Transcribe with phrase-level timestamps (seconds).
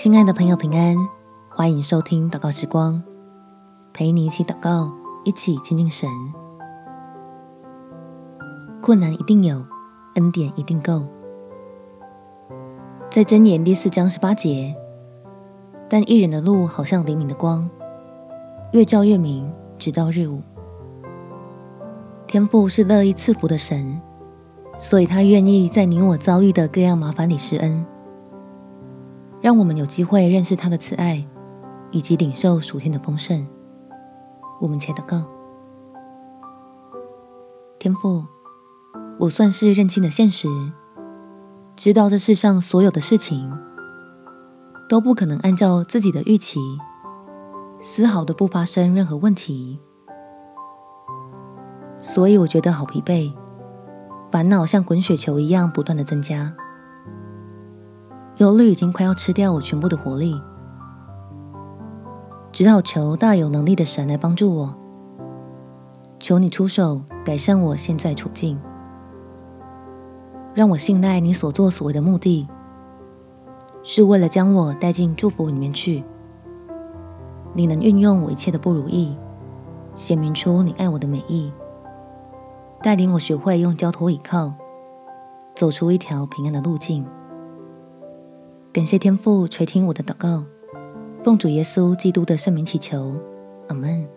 [0.00, 0.96] 亲爱的朋友，平安！
[1.48, 3.02] 欢迎收听祷告时光，
[3.92, 4.92] 陪你一起祷告，
[5.24, 6.08] 一起亲近神。
[8.80, 9.66] 困难一定有，
[10.14, 11.04] 恩典一定够。
[13.10, 14.72] 在箴言第四章十八节，
[15.90, 17.68] 但义人的路好像黎明的光，
[18.72, 20.40] 越照越明，直到日午。
[22.28, 24.00] 天父是乐意赐福的神，
[24.78, 27.84] 所以他愿意在你我遭遇的各样麻烦里施恩。
[29.48, 31.26] 让我们有机会认识他的慈爱，
[31.90, 33.48] 以及领受属天的丰盛。
[34.60, 35.24] 我们且祷告：
[37.78, 38.26] 天父，
[39.18, 40.48] 我算是认清了现实，
[41.76, 43.50] 知道这世上所有的事情
[44.86, 46.60] 都不可能按照自己的预期，
[47.80, 49.80] 丝毫的不发生任何问题。
[51.98, 53.32] 所以我觉得好疲惫，
[54.30, 56.54] 烦恼像滚雪球一样不断的增加。
[58.38, 60.40] 忧虑已经快要吃掉我全部的活力，
[62.52, 64.74] 只好求大有能力的神来帮助我。
[66.20, 68.56] 求你出手改善我现在处境，
[70.54, 72.46] 让我信赖你所作所为的目的，
[73.82, 76.04] 是为了将我带进祝福里面去。
[77.54, 79.16] 你能运用我一切的不如意，
[79.96, 81.52] 显明出你爱我的美意，
[82.84, 84.54] 带领我学会用交托倚靠，
[85.56, 87.04] 走出一条平安的路径。
[88.78, 90.44] 感谢天父垂听我的祷告，
[91.24, 93.12] 奉主耶稣基督的圣名祈求，
[93.66, 94.08] 阿门。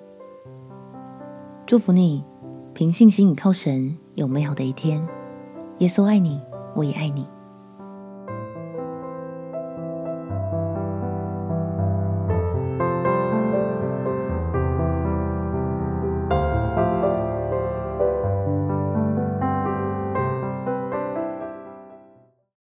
[1.66, 2.24] 祝福你，
[2.72, 5.04] 凭信心倚靠神，有美好的一天。
[5.80, 6.40] 耶稣爱你，
[6.76, 7.28] 我也爱你。